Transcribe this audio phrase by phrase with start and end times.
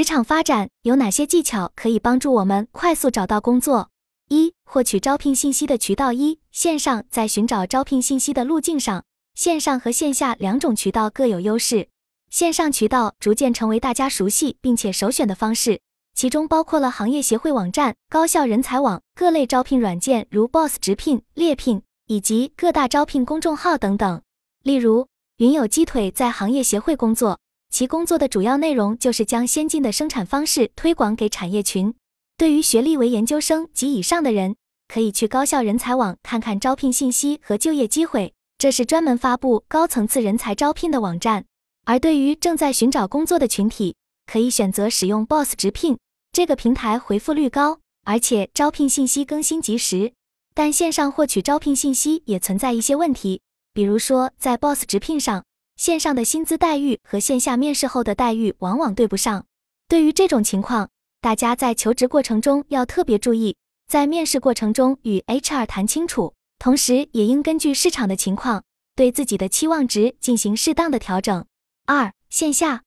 [0.00, 3.90] 职场发展有哪些技巧可以帮助我们快速找到工作？
[4.30, 6.14] 一、获取招聘信息的渠道。
[6.14, 11.88] 一、线上在寻找招聘信息的路径上，线上和线下两种渠道各有优势。
[12.30, 15.82] 线上渠道逐渐成为大家熟悉并且首选的方式，
[16.14, 24.22] 其中包括了行业协会网站、高校人才网、各类招聘软件如 Boss 直聘、猎聘以及各大招聘公众号等等。
[24.62, 27.38] 例如，云有鸡腿在行业协会工作。
[27.70, 31.94] 其工作的主要内容就是将先进的生产方式推广给产业群。
[32.36, 34.56] 对于学历为研究生及以上的人，
[34.88, 41.44] 可以去高校人才网看看招聘信息和就业机会，这是专门发布高层次人才招聘的网站。
[41.84, 43.94] 而对于正在寻找工作的群体，
[44.26, 45.98] 可以选择使用 Boss 直聘
[46.32, 50.12] 这个平台，回复率高，而且招聘信息更新及时。
[50.54, 53.40] 但线上获取招聘信息也存在一些问题，
[53.72, 55.44] 比如说在 Boss 直聘上。
[55.80, 59.46] 线上的薪资待遇和线下面试后的待遇往往对不上。
[59.88, 60.90] 对于这种情况，
[61.22, 63.56] 大家在求职过程中要特别注意，
[63.88, 68.62] 在面试过程中与 HR 谈清楚，同时也应根据市场的情况，
[68.94, 71.46] 对自己的期望值进行适当的调整。
[71.86, 72.82] 二、线下，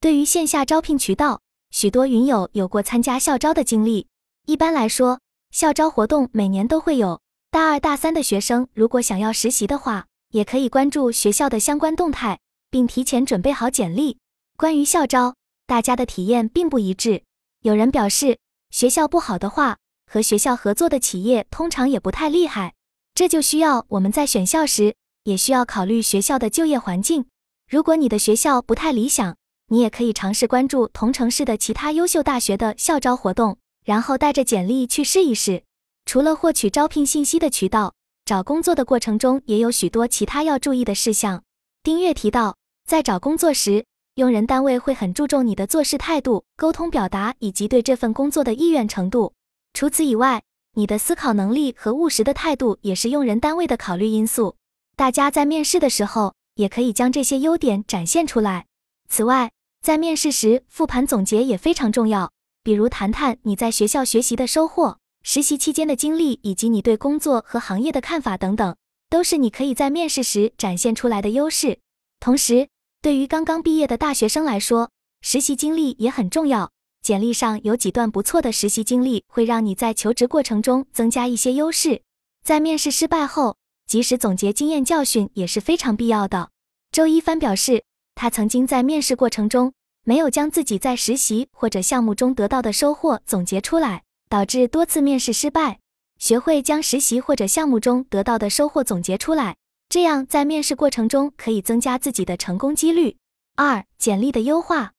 [0.00, 4.08] 对于线下招聘渠道，许多云友有过参加校招的经历。
[4.46, 5.20] 一般来说，
[5.52, 7.20] 校招活动每年都会有。
[7.52, 14.18] 大二大三的学生如果想要实习的话，也可以关注学校的相关动态，并提前准备好简历。
[14.56, 15.34] 关于校招，
[15.66, 17.22] 大家的体验并不一致。
[17.60, 18.38] 有人表示，
[18.70, 19.76] 学校不好的话，
[20.10, 22.72] 和学校合作的企业通常也不太厉害。
[23.14, 27.26] 这就需要我们在选校时，也需要考虑学校的就业环境。
[27.70, 29.36] 如果你的学校不太理想，
[29.68, 35.64] 你也可以尝试关注同城市的其他优秀大学的校招活动，然后带着简历去试一试。
[36.06, 37.92] 除了获取招聘信息的渠道。
[38.32, 41.42] 找工作的过程中也有许多其他要注意的事项。
[41.82, 42.56] 丁月提到，
[42.88, 49.34] 在找工作时，用人单位会很注重你的做事态度、沟通表达以及对这份工作的意愿程度。
[49.74, 54.56] 除此以外，你的思考能力和务实的态度也是用人单位的考虑因素。
[54.96, 58.64] 大家在面试的时候也可以将这些优点展现出来。
[59.10, 59.52] 此外，
[59.82, 65.00] 在面试时复盘总结也非常重要，比如谈谈你在学校学习的收获。
[65.22, 68.76] 实习期间的经历以及你对工作和行业的看法等等，
[69.08, 71.78] 都是你可以在面试时展现出来的优势。
[72.18, 72.68] 同时，
[73.00, 74.90] 对于刚刚毕业的大学生来说，
[75.20, 76.70] 实习经历也很重要。
[77.02, 82.02] 简历上有几段不错的实习经历，会让你在求职过程中增加一些优势。
[82.44, 83.56] 在面试失败后，
[83.86, 86.50] 及时总结经验教训也是非常必要的。
[86.92, 87.82] 周一帆表示，
[88.14, 89.72] 他曾经在面试过程中
[90.04, 94.02] 没有将自己在实习或者项目中得到的收获总结出来。
[94.32, 95.78] 导致多次面试失败，
[96.18, 99.58] 学会将实习或者项目中得到的收获总结出来，
[99.90, 103.18] 这样在面试过程中可以增加自己的成功几率。
[103.56, 104.92] 二、简历的优化：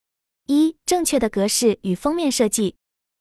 [0.46, 2.76] 一、正确的格式与封面设计。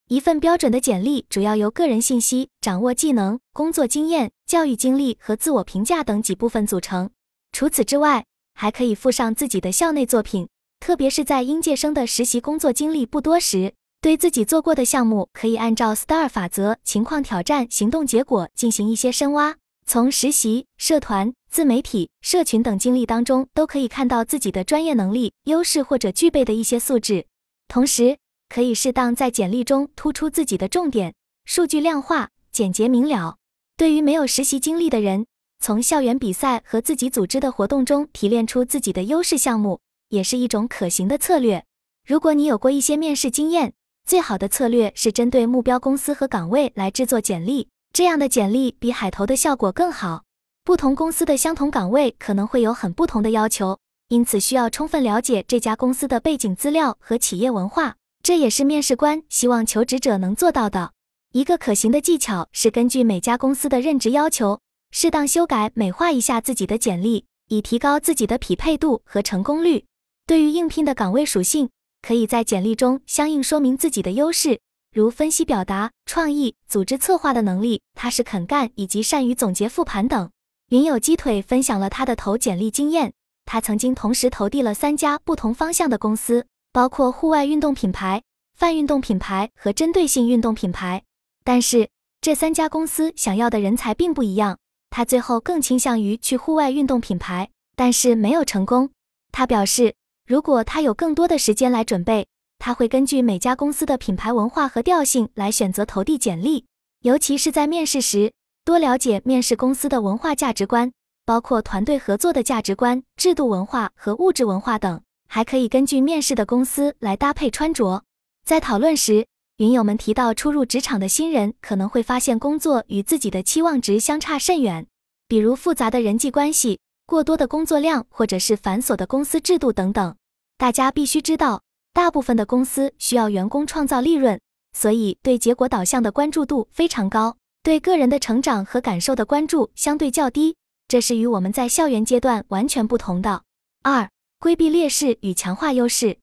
[0.08, 7.08] 一份标准的简历主要由个人信息、掌握技能、工作经验、教育经历和自我评价等几部分组成。
[7.52, 10.46] 除此之外，还可以附上自己的校内作品，
[10.78, 13.72] 特别是在应届生的实习工作经历不多时。
[14.02, 19.54] 对自己做过的项目，可以按照 STAR 法则、情况、挑战、行动、结果进行一些深挖。
[19.86, 27.26] 从实习、社团、自媒体、社群等经历当中，都可以看到自己的专业能力、优势或者具备的一些素质。
[27.68, 28.18] 同时，
[28.48, 31.14] 可以适当在简历中突出自己的重点，
[31.44, 33.36] 数据量化、简洁明了。
[33.76, 35.26] 对于没有实习经历的人，
[35.60, 41.64] 从校园比赛和自己组织的活动中提炼出自己的优势项目，也是一种可行的策略。
[42.04, 43.74] 如果你有过一些面试经验，
[44.04, 50.24] 最好的策略是针对目标公司和岗位来制作简历，这样的简历比海投的效果更好。
[50.64, 60.92] 不同公司的相同岗位可能会有很不同的要求，因此需要充分了解这家公司的背景资料和企业文化，这也是面试官希望求职者能做到的。
[61.32, 64.60] 一个可行的技巧是根据每家公司的任职要求，
[64.90, 69.86] 适当修改美化一下自己的简历，以提高自己的匹配度和成功率。
[70.26, 71.70] 对于应聘的岗位属性。
[72.02, 74.60] 可以在简历中相应说明自己的优势，
[74.92, 80.28] 如分析表达、创意、组织策划的能力、踏实肯干以及善于总结复盘等。
[80.70, 83.12] 云友鸡腿分享了他的投简历经验，
[83.44, 88.22] 他曾经同时投递了三家不同方向的公司，包括户外运动品牌、
[88.56, 91.04] 泛运动品牌和针对性运动品牌。
[91.44, 91.88] 但是
[92.20, 94.58] 这三家公司想要的人才并不一样，
[94.90, 98.90] 他最后更倾向于去户外运动品牌，但是没有成功。
[99.30, 99.94] 他表示。
[100.32, 102.26] 如果他有更多的时间来准备，
[102.58, 106.64] 他会根据每家公司的品牌文化和调性来选择投递简历。
[107.02, 108.32] 尤其是在面试时，
[108.64, 110.90] 多了解面试公司的文化价值观，
[111.26, 115.02] 包括团队合作的价值观、制度文化和物质文化等。
[115.28, 118.02] 还可以根据面试的公司来搭配穿着。
[118.42, 119.26] 在讨论时，
[119.58, 124.86] 云友们提到，初入职场的新人可能会发现工作与自己的期望值相差甚远，
[125.28, 130.16] 比如复杂的人际关系、过多的工作量，或者是繁琐的公司制度等等。
[130.62, 134.40] 大家必须知道，大部分的公司需要员工创造利润，
[134.72, 140.54] 所以对结果导向的关注度非常高，对个人的成长和感受的关注相对较低。
[140.86, 143.42] 这是与我们在校园阶段完全不同的。
[143.82, 146.18] 二、规避劣势与强化优势。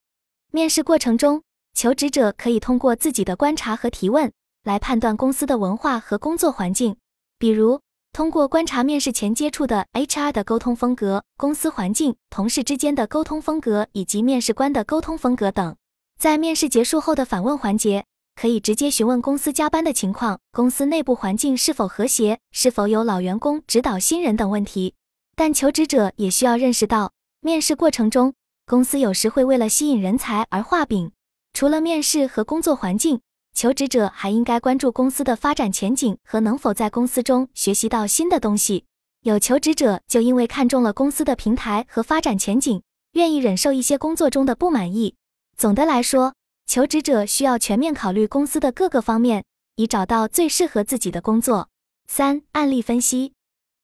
[0.53, 1.43] 面试过程中，
[1.73, 4.31] 求职者可以通过自己的观察和提问
[4.63, 6.95] 来判断公司的文化和工作环境，
[7.37, 15.75] 比如通过观察面试前接触的 HR 的沟通风格、公司环境、同事之间的沟通风格以及面试官的沟通风格等。
[16.19, 18.05] 在面试结束后的反问环节。
[18.35, 24.93] 可以直接询问公司加班的情况，公司内部环境是否和谐，是否有老员工指导新人等问题。
[25.35, 27.11] 但求职者也需要认识到，
[27.41, 28.33] 面试过程中，
[28.65, 31.11] 公司有时会为了吸引人才而画饼。
[31.51, 33.19] 除了面试和工作环境，
[33.53, 38.85] 求职者还应该关注公司的发展前景和能否在公司中学习到新的东西。
[39.23, 42.81] 有求职者就因为看中了公司的平台和发展前景，
[43.13, 45.15] 愿意忍受一些工作中的不满意。
[45.57, 46.35] 总的来说，
[46.65, 49.43] 求职者需要全面考虑公司的各个方面，
[49.75, 51.67] 以找到最适合自己的工作。
[52.07, 53.33] 三、案例分析。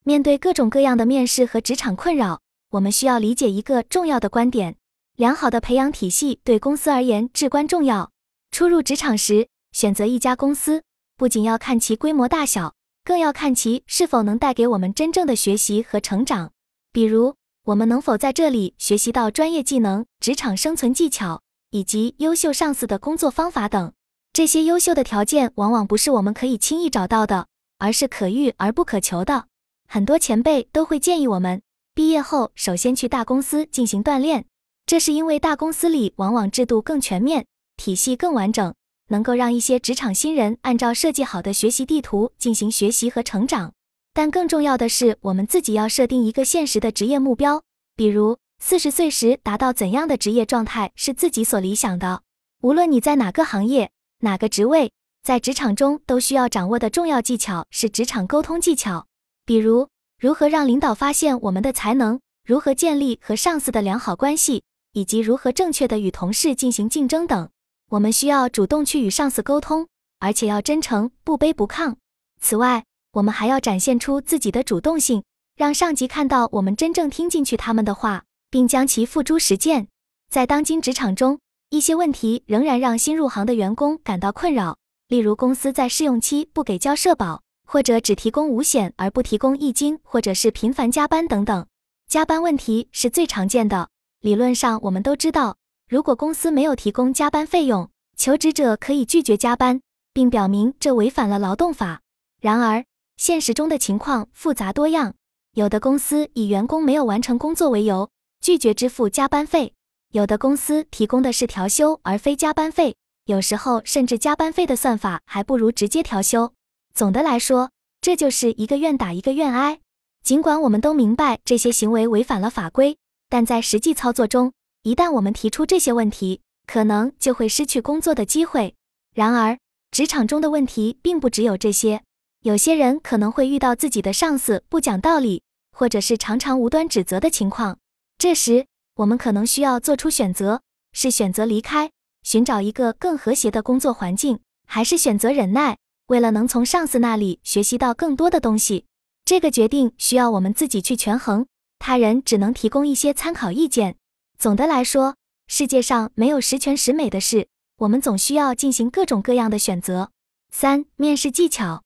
[0.05, 2.39] 面对各种各样的面试和职场困扰，
[2.71, 4.77] 我们需要理解一个重要的观点：
[5.17, 8.11] 良好的培养体系对公司而言至关重要。
[8.51, 10.83] 初入职场时，选择一家公司，
[11.17, 16.53] 不仅要看其规模大小，更要看其是否能带给我们真正的学习和成长。
[16.93, 17.35] 比如，
[17.65, 21.41] 我们能否在这里学习到专业技能、职场生存技巧。
[21.71, 23.91] 以及优秀上司的工作方法等，
[24.31, 27.47] 这些优秀的条件往往不是我们可以轻易找到的，
[27.79, 29.47] 而是可遇而不可求的。
[29.85, 31.61] 很多前辈都会建议我们
[31.93, 34.45] 毕业后首先去大公司进行锻炼，
[34.85, 37.45] 这是因为大公司里往往制度更全面，
[37.75, 38.73] 体系更完整，
[39.09, 43.73] 能够让一些职场新人按照设计好的学习地图进行学习和成长。
[44.13, 47.63] 但更重要的是，我们自己要设定一个现实的职业目标，
[47.95, 48.37] 比如。
[48.57, 52.21] 四十岁时达到怎样的职业状态是自己所理想的？
[52.61, 53.91] 无论你在哪个行业、
[54.21, 59.07] 哪个职位，在职场中都需要掌握的重要技巧是职场沟通技巧，
[59.45, 64.63] 比如如何让领导发现我们的才能，如何建立和上司的良好关系，
[64.93, 67.49] 以及如何正确的与同事进行竞争等。
[67.89, 69.87] 我们需要主动去与上司沟通，
[70.19, 71.95] 而且要真诚、不卑不亢。
[72.39, 72.83] 此外，
[73.13, 75.23] 我们还要展现出自己的主动性，
[75.55, 78.23] 让上级看到我们真正听进去他们的话。
[78.55, 79.89] 并将其付诸实践。
[80.29, 81.39] 在当今职场中，
[81.71, 84.77] 一些问题仍然让新入行的员工感到困扰，
[85.09, 91.67] 例如公司在试用期不给交社保，或者只提供五险而不提供一金，或者是频繁加班等等。
[92.07, 93.89] 加班问题是最常见的。
[94.21, 99.81] 理论上，我们都知道，如果公司没有提供加班费用，求职者可以拒绝加班，
[100.13, 102.01] 并表明这违反了劳动法。
[102.41, 102.83] 然而，
[103.17, 105.13] 现实中的情况复杂多样，
[105.53, 108.09] 有的公司以员工没有完成工作为由。
[108.41, 109.73] 拒绝支付加班费，
[110.11, 112.95] 有的公司提供的是调休而非加班费，
[113.25, 116.53] 有时候甚至加班费的算法还不如直接调休。
[116.93, 117.71] 总的来说，
[118.01, 119.79] 这就是一个愿打一个愿挨。
[120.23, 122.97] 尽管我们都明白这些行为违反了法规，
[123.29, 124.53] 但在实际操作中，
[124.85, 128.75] 一旦我们提出这些问题，可能就会失去工作的机会。
[129.15, 129.57] 然而，
[129.89, 132.03] 职场中的问题并不只有这些，
[132.41, 137.79] 有些人可能会遇到自己的上司不讲道理，或者是常常无端指责的情况。
[138.19, 140.61] 这时，我们可能需要做出选择：
[140.93, 141.89] 是选择离开，
[142.21, 148.85] 寻找一个更和谐的工作环境，还是选择忍耐，为了能从上司那里学习到更多的东西？
[149.25, 151.47] 这个决定需要我们自己去权衡，
[151.79, 153.95] 他人只能提供一些参考意见。
[154.37, 155.15] 总的来说，
[155.47, 160.11] 世界上没有十全十美的事，我们总需要进行各种各样的选择。
[160.51, 161.83] 三、面试技巧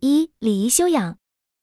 [0.00, 1.18] 一、礼仪修养。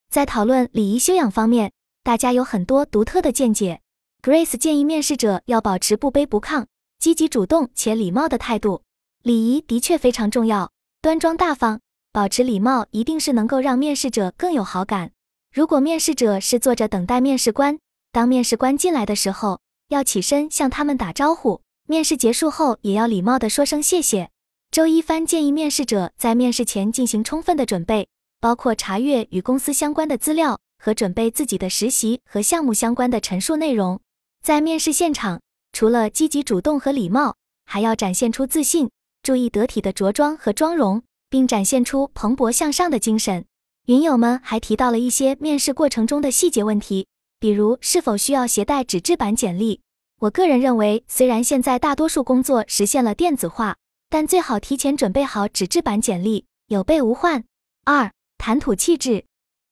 [0.09, 1.71] 在讨论礼仪修养方面，
[2.03, 3.81] 大家有很多独特的见解。
[4.21, 6.65] Grace 建议面试者要保持不卑不亢、
[6.99, 8.83] 积极主动且礼貌的态度。
[9.23, 15.11] 礼仪的确非常重要，端庄大方、保持礼貌一定是能够让面试者更有好感。
[15.53, 17.79] 如果面试者是坐着等待面试官，
[18.11, 21.61] 当面试官进来的时候，要起身向他们打招呼。
[21.87, 24.29] 面试结束后，也要礼貌地说声谢谢。
[24.69, 28.09] 周一帆建议面试者在面试前进行充分的准备，
[28.41, 33.99] 包括查阅与公司相关的资料和准备自己的实习和项目相关的陈述内容。
[34.43, 35.41] 在面试现场，
[35.71, 38.89] 除了积极主动和礼貌，还要展现出自信，
[39.23, 43.45] 注意得体的着装和妆容，并展现出蓬勃向上的精神。
[43.85, 47.07] 云友们还提到了一些面试过程中的细节问题，
[47.39, 49.81] 比如是否需要携带纸质版简历。
[50.19, 53.75] 我个人认为，虽然现在大多数工作实现了电子化，
[54.09, 57.43] 但最好提前准备好纸质版简历，有备无患。
[57.85, 59.25] 二、谈吐气质，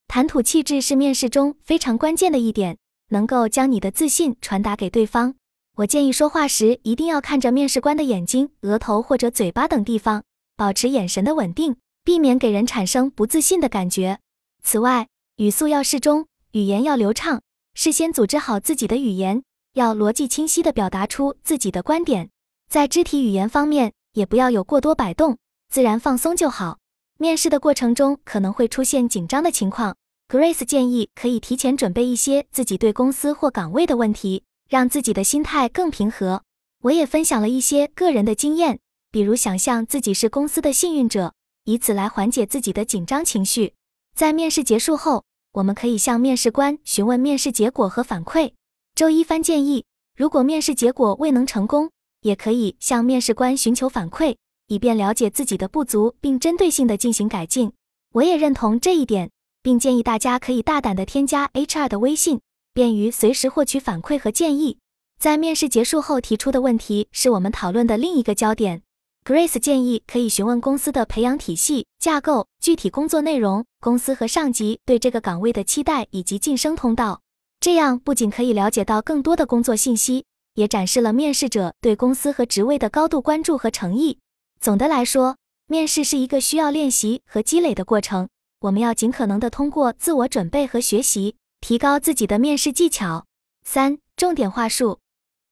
[0.07, 2.77] 谈吐气质是面试中非常关键的一点，
[3.09, 5.35] 能够将你的自信传达给对方。
[5.77, 10.23] 我建议说话时一定要看着面试官的眼睛、额头或者嘴巴等地方，
[10.55, 14.19] 保持眼神的稳定，避免给人产生不自信的感觉。
[14.63, 15.07] 此外，
[15.37, 17.41] 语速要适中，语言要流畅，
[17.77, 22.29] 事先组织好自己的语言，要逻辑清晰地表达出自己的观点。
[22.69, 25.37] 在肢体语言方面，也不要有过多摆动，
[25.69, 26.79] 自然放松就好。
[27.19, 29.97] 面试的过程中可能会出现紧张的情况
[30.29, 34.43] ，Grace 建议可以提前准备一些自己对公司或岗位的问题。
[34.67, 36.41] 让自己的心态更平和。
[36.81, 38.79] 我也分享了一些个人的经验，
[39.11, 43.75] 比如想象自己是公司的幸运者，以此来缓解自己的紧张情绪。
[44.15, 45.23] 在面试结束后，
[45.55, 48.51] 我们可以向面试官询问面试结果和反馈。
[48.93, 49.85] 周一帆建议，
[50.17, 54.35] 如果面试结果未能成功，也可以向面试官寻求反馈，
[54.67, 57.71] 以便了解自己的不足，并针对性的进行改进。
[58.15, 59.31] 我也认同这一点，
[59.61, 62.41] 并建议大家可以大胆的添加 HR 的微信。
[62.73, 64.79] 便于随时获取反馈和建议。
[65.17, 68.81] 在面试结束后提出的问题是我们讨论的另一个焦点。
[69.23, 77.21] Grace 建议可以询问公司的培养体系架构、具体工作内容、公司和上级对这个岗位的期待以及晋升通道。
[77.59, 84.17] 这样不仅可以了解到更多的工作信息，也展示了面试者对公司和职位的高度关注和诚意。
[84.59, 88.29] 总的来说，面试是一个需要练习和积累的过程。
[88.61, 91.35] 我们要尽可能的通过自我准备和学习。
[91.61, 93.27] 提高自己的面试技巧。
[93.63, 94.97] 三、重点话术。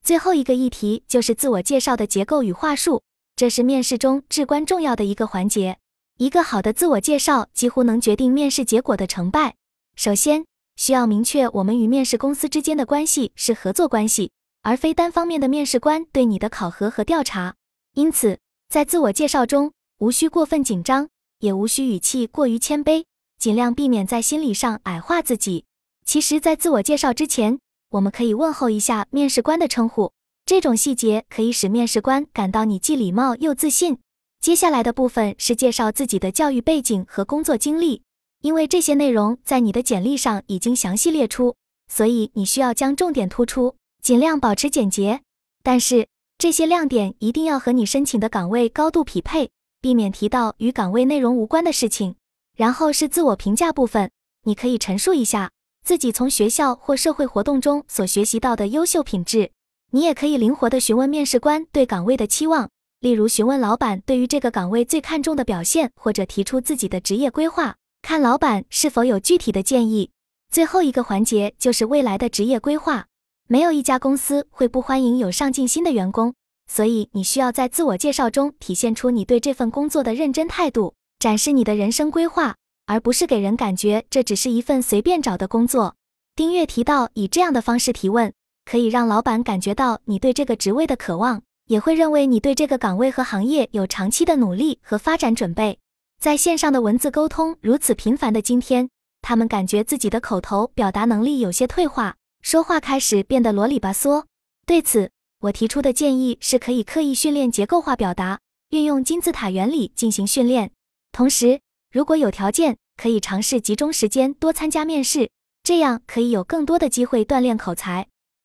[0.03, 3.03] 最后一个议题就是自我介绍的结构与话术，
[3.35, 5.77] 这是面试中至关重要的一个环节。
[6.17, 9.55] 一个好的自我介绍几乎能决定面试结果的成败。
[9.95, 17.55] 首先，需要明确我们与面试公司之间的关系是合作关系，而非单方面的面试官对你的考核和调查。
[17.95, 18.37] 因此，
[18.69, 23.05] 在自我介绍中，无需过分紧张，也无需语气过于谦卑，
[23.39, 25.65] 尽量避免在心理上矮化自己。
[26.05, 27.57] 其实，在自我介绍之前，
[27.89, 30.11] 我们可以问候一下面试官的称呼，
[30.45, 33.97] 这种细节可以使面试官感到你既礼貌又自信。
[34.43, 38.01] 接下来的部分是介绍自己的教育背景和工作经历，
[38.41, 41.55] 因为这些内容在你的简历上已经详细列出，
[41.89, 45.21] 所以你需要将重点突出，尽量保持简洁。
[45.63, 52.15] 但是这些亮点一定要和你申请的岗位高度匹配，避免提到与岗位内容无关的事情。
[52.57, 54.11] 然后是自我评价部分，
[54.43, 55.51] 你可以陈述一下。
[55.85, 59.51] 自己从学校或社会活动中所学习到的优秀品质，
[59.91, 62.69] 你也可以灵活地询问面试官对岗位的期望，
[63.03, 70.11] 例如询问老板对于这个岗位最看重的表现，或者提出自己的职业规划，看老板是否有具体的建议。
[70.49, 73.07] 最后一个环节就是未来的职业规划，
[73.49, 76.33] 没有一家公司会不欢迎有上进心的员工，
[76.65, 82.55] 所以你需要在自我介绍中体现出你对这份工作的认真态度，展示你的人生规划。
[82.85, 85.95] 而不是给人感觉这只是一份随便找的工作。
[86.37, 88.31] 丁月提到，以这样的方式提问，
[88.63, 95.79] 可以让老板感觉到你对这个职位的渴望，也会认为你对这个岗位和行业有长期的努力和发展准备。
[96.19, 98.89] 在线上的文字沟通如此频繁的今天，
[99.21, 104.25] 他们感觉自己的口头表达能力有些退化，说话开始变得啰里吧嗦。
[104.65, 108.39] 对此，我提出的建议是可以刻意训练结构化表达，
[108.69, 110.71] 运用金字塔原理进行训练，
[111.11, 111.59] 同时。
[111.91, 115.29] 如果有条件，可以尝试集中时间多参加面试，
[115.61, 118.07] 这样可以有更多的机会锻炼口才。